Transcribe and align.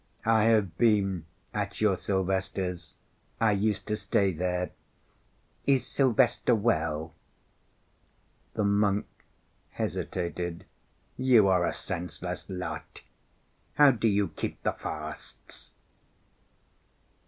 "I 0.25 0.45
have 0.45 0.79
been 0.79 1.27
at 1.53 1.79
your 1.79 1.95
Sylvester's. 1.95 2.95
I 3.39 3.51
used 3.51 3.85
to 3.85 3.95
stay 3.95 4.31
there. 4.33 4.71
Is 5.67 5.85
Sylvester 5.85 6.55
well?" 6.55 7.13
The 8.55 8.63
monk 8.63 9.05
hesitated. 9.69 10.65
"You 11.19 11.47
are 11.49 11.67
a 11.67 11.71
senseless 11.73 12.49
lot! 12.49 13.03
How 13.75 13.91
do 13.91 14.07
you 14.07 14.29
keep 14.29 14.63
the 14.63 14.73
fasts?" 14.73 15.75